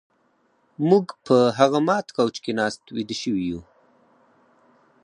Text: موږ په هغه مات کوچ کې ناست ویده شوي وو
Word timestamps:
موږ 0.89 1.05
په 1.25 1.37
هغه 1.57 1.79
مات 1.87 2.07
کوچ 2.17 2.35
کې 2.43 2.51
ناست 2.59 2.83
ویده 2.95 3.15
شوي 3.21 3.45
وو 3.51 3.61